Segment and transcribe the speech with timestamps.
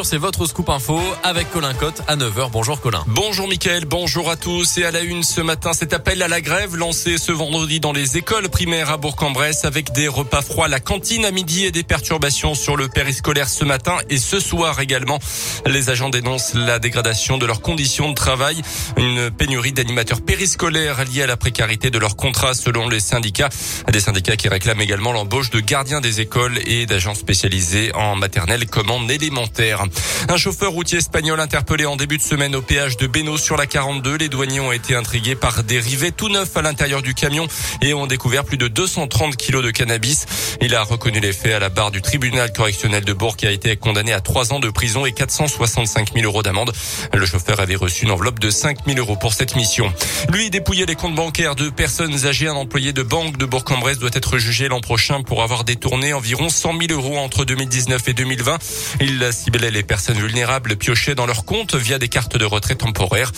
[0.00, 2.50] c'est votre scoop info avec Colin Cotte à 9h.
[2.50, 3.04] Bonjour Colin.
[3.08, 4.78] Bonjour Mickaël, bonjour à tous.
[4.78, 7.92] Et à la une ce matin, cet appel à la grève lancé ce vendredi dans
[7.92, 11.82] les écoles primaires à Bourg-en-Bresse avec des repas froids, la cantine à midi et des
[11.82, 15.18] perturbations sur le périscolaire ce matin et ce soir également.
[15.66, 18.62] Les agents dénoncent la dégradation de leurs conditions de travail,
[18.96, 23.50] une pénurie d'animateurs périscolaires liée à la précarité de leurs contrats selon les syndicats.
[23.92, 28.66] Des syndicats qui réclament également l'embauche de gardiens des écoles et d'agents spécialisés en maternelle
[28.66, 29.81] comme en élémentaire.
[30.28, 33.66] Un chauffeur routier espagnol interpellé en début de semaine au péage de Beno sur la
[33.66, 34.16] 42.
[34.16, 37.46] Les douaniers ont été intrigués par des rivets tout neufs à l'intérieur du camion
[37.80, 40.26] et ont découvert plus de 230 kilos de cannabis.
[40.60, 43.50] Il a reconnu les faits à la barre du tribunal correctionnel de Bourg qui a
[43.50, 46.72] été condamné à trois ans de prison et 465 000 euros d'amende.
[47.12, 49.92] Le chauffeur avait reçu une enveloppe de 5 000 euros pour cette mission.
[50.30, 52.48] Lui dépouiller les comptes bancaires de personnes âgées.
[52.48, 56.48] Un employé de banque de Bourg-en-Bresse doit être jugé l'an prochain pour avoir détourné environ
[56.48, 58.58] 100 000 euros entre 2019 et 2020.
[59.00, 63.32] Il ciblait les personnes vulnérables piochées dans leurs comptes via des cartes de retrait temporaires.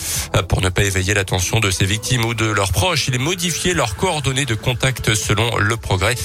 [0.47, 3.73] Pour ne pas éveiller l'attention de ses victimes ou de leurs proches, il est modifié
[3.73, 6.15] leurs coordonnées de contact selon le progrès.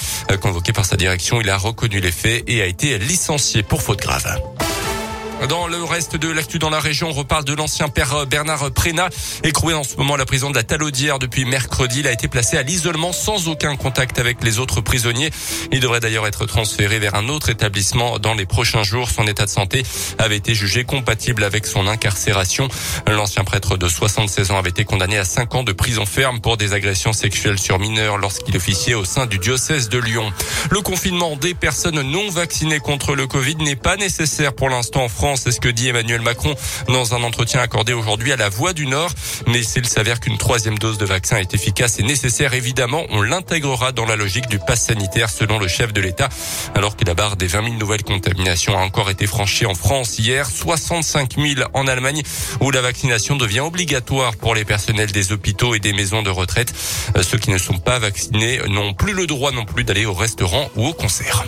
[0.40, 4.00] Convoqué par sa direction, il a reconnu les faits et a été licencié pour faute
[4.00, 4.40] grave.
[5.48, 9.08] Dans le reste de l'actu dans la région, on reparle de l'ancien père Bernard Prénat,
[9.42, 12.00] écroué en ce moment à la prison de la Talaudière depuis mercredi.
[12.00, 15.30] Il a été placé à l'isolement sans aucun contact avec les autres prisonniers.
[15.72, 19.08] Il devrait d'ailleurs être transféré vers un autre établissement dans les prochains jours.
[19.08, 19.82] Son état de santé
[20.18, 22.68] avait été jugé compatible avec son incarcération.
[23.06, 26.58] L'ancien prêtre de 76 ans avait été condamné à 5 ans de prison ferme pour
[26.58, 30.30] des agressions sexuelles sur mineurs lorsqu'il officiait au sein du diocèse de Lyon.
[30.70, 35.08] Le confinement des personnes non vaccinées contre le Covid n'est pas nécessaire pour l'instant en
[35.08, 35.29] France.
[35.36, 36.54] C'est ce que dit Emmanuel Macron
[36.88, 39.10] dans un entretien accordé aujourd'hui à la Voix du Nord.
[39.46, 43.92] Mais s'il s'avère qu'une troisième dose de vaccin est efficace et nécessaire, évidemment, on l'intégrera
[43.92, 46.28] dans la logique du pass sanitaire selon le chef de l'État.
[46.74, 50.18] Alors que la barre des 20 000 nouvelles contaminations a encore été franchie en France
[50.18, 52.22] hier, 65 000 en Allemagne,
[52.60, 56.72] où la vaccination devient obligatoire pour les personnels des hôpitaux et des maisons de retraite.
[57.22, 60.70] Ceux qui ne sont pas vaccinés n'ont plus le droit non plus d'aller au restaurant
[60.76, 61.44] ou au concert.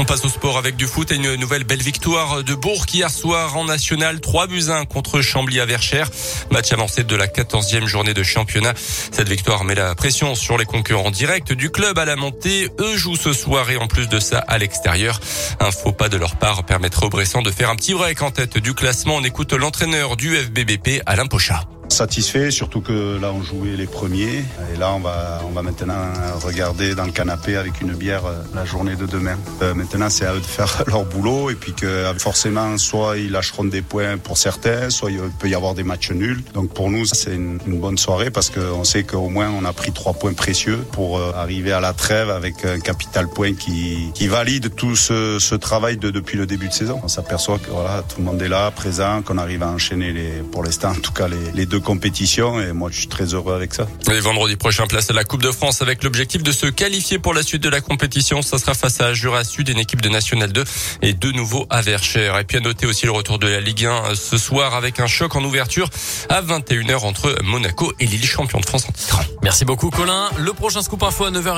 [0.00, 3.10] On passe au sport avec du foot et une nouvelle belle victoire de Bourg hier
[3.10, 4.20] soir en national.
[4.20, 6.08] 3 buts 1 contre Chambly à Verchères.
[6.52, 8.74] Match avancé de la 14e journée de championnat.
[8.76, 12.70] Cette victoire met la pression sur les concurrents directs du club à la montée.
[12.78, 15.20] Eux jouent ce soir et en plus de ça à l'extérieur.
[15.58, 18.30] Un faux pas de leur part permettra aux Bressans de faire un petit break en
[18.30, 19.16] tête du classement.
[19.16, 24.44] On écoute l'entraîneur du FBBP, Alain Pochat satisfait, surtout que là on jouait les premiers
[24.72, 26.12] et là on va on va maintenant
[26.42, 29.36] regarder dans le canapé avec une bière euh, la journée de demain.
[29.62, 33.30] Euh, maintenant c'est à eux de faire leur boulot et puis que forcément soit ils
[33.30, 36.42] lâcheront des points pour certains, soit il peut y avoir des matchs nuls.
[36.54, 39.92] Donc pour nous c'est une, bonne soirée parce qu'on sait qu'au moins on a pris
[39.92, 44.26] trois points précieux pour euh, arriver à la trêve avec un capital point qui, qui
[44.26, 47.00] valide tout ce, ce travail de, depuis le début de saison.
[47.02, 50.28] On s'aperçoit que voilà tout le monde est là, présent, qu'on arrive à enchaîner les
[50.52, 53.74] pour l'instant en tout cas les deux compétition et moi je suis très heureux avec
[53.74, 53.86] ça.
[54.10, 57.34] Et vendredi prochain, place à la Coupe de France avec l'objectif de se qualifier pour
[57.34, 58.42] la suite de la compétition.
[58.42, 60.64] Ça sera face à Jura Sud, une équipe de National 2
[61.02, 62.38] et de nouveau à Verchères.
[62.38, 65.00] Et puis à noter aussi le retour de la Ligue 1 euh, ce soir avec
[65.00, 65.88] un choc en ouverture
[66.28, 69.20] à 21h entre Monaco et Lille, champion de France en titre.
[69.42, 70.28] Merci beaucoup Colin.
[70.38, 71.56] Le prochain scoop info à 9h.